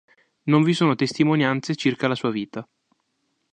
Non 0.45 0.63
vi 0.63 0.73
sono 0.73 0.95
testimonianze 0.95 1.75
circa 1.75 2.07
la 2.07 2.15
sua 2.15 2.31
vita. 2.31 2.67